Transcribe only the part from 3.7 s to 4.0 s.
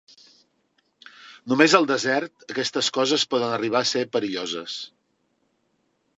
a